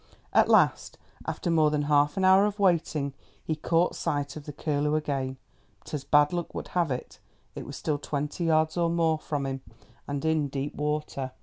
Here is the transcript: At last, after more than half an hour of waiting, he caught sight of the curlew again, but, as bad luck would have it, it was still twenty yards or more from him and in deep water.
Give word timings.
At 0.33 0.49
last, 0.49 0.97
after 1.27 1.51
more 1.51 1.69
than 1.69 1.83
half 1.83 2.17
an 2.17 2.25
hour 2.25 2.47
of 2.47 2.57
waiting, 2.57 3.13
he 3.43 3.55
caught 3.55 3.93
sight 3.95 4.35
of 4.35 4.45
the 4.45 4.51
curlew 4.51 4.95
again, 4.95 5.37
but, 5.77 5.93
as 5.93 6.03
bad 6.03 6.33
luck 6.33 6.55
would 6.55 6.69
have 6.69 6.89
it, 6.89 7.19
it 7.53 7.67
was 7.67 7.75
still 7.77 7.99
twenty 7.99 8.45
yards 8.45 8.77
or 8.77 8.89
more 8.89 9.19
from 9.19 9.45
him 9.45 9.61
and 10.07 10.25
in 10.25 10.47
deep 10.47 10.73
water. 10.73 11.33